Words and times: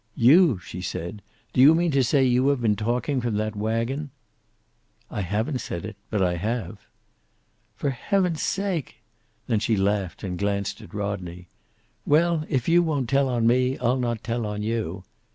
"You!" 0.15 0.57
she 0.57 0.81
said. 0.81 1.21
"Do 1.53 1.61
you 1.61 1.75
mean 1.75 1.91
to 1.91 2.03
say 2.03 2.23
you 2.23 2.47
have 2.47 2.59
been 2.59 2.75
talking 2.75 3.21
from 3.21 3.35
that 3.35 3.55
wagon?" 3.55 4.09
"I 5.11 5.21
haven't 5.21 5.59
said 5.59 5.85
it. 5.85 5.95
But 6.09 6.23
I 6.23 6.37
have." 6.37 6.79
"For 7.75 7.91
heaven's 7.91 8.41
sake!" 8.41 9.03
Then 9.45 9.59
she 9.59 9.77
laughed 9.77 10.23
and 10.23 10.39
glanced 10.39 10.81
at 10.81 10.95
Rodney. 10.95 11.49
"Well, 12.03 12.45
if 12.49 12.67
you 12.67 12.81
won't 12.81 13.09
tell 13.09 13.29
on 13.29 13.45
me, 13.45 13.77
I'll 13.77 13.99
not 13.99 14.23
tell 14.23 14.47
on 14.47 14.63
you." 14.63 15.03